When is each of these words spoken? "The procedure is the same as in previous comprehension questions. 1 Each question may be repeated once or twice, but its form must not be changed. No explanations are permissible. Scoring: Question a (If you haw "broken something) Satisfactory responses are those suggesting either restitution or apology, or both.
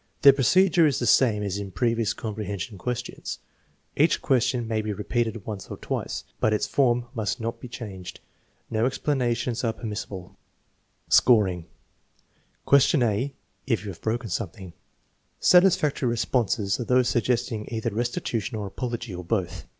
"The 0.23 0.33
procedure 0.33 0.87
is 0.87 0.97
the 0.97 1.05
same 1.05 1.43
as 1.43 1.59
in 1.59 1.69
previous 1.69 2.11
comprehension 2.11 2.79
questions. 2.79 3.37
1 3.97 4.03
Each 4.03 4.19
question 4.19 4.67
may 4.67 4.81
be 4.81 4.91
repeated 4.93 5.45
once 5.45 5.67
or 5.69 5.77
twice, 5.77 6.23
but 6.39 6.53
its 6.53 6.65
form 6.65 7.05
must 7.13 7.39
not 7.39 7.61
be 7.61 7.67
changed. 7.67 8.19
No 8.71 8.87
explanations 8.87 9.63
are 9.63 9.73
permissible. 9.73 10.35
Scoring: 11.07 11.67
Question 12.65 13.03
a 13.03 13.35
(If 13.67 13.85
you 13.85 13.91
haw 13.93 13.99
"broken 14.01 14.31
something) 14.31 14.73
Satisfactory 15.39 16.09
responses 16.09 16.79
are 16.79 16.85
those 16.85 17.07
suggesting 17.07 17.67
either 17.69 17.91
restitution 17.91 18.57
or 18.57 18.65
apology, 18.65 19.13
or 19.13 19.23
both. 19.23 19.67